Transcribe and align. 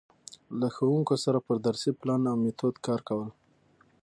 له 0.59 0.67
ښـوونکو 0.75 1.15
سره 1.23 1.39
پر 1.47 1.55
درسي 1.65 1.91
پـلان 1.99 2.21
او 2.31 2.37
میتود 2.43 2.75
کـار 2.85 3.01
کول. 3.09 3.29